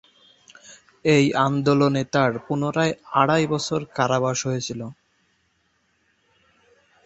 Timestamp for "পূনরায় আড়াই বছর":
2.45-3.79